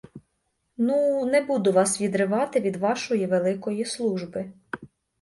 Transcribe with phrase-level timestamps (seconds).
[0.77, 4.51] Ну, не буду вас відривати від вашої великої служби.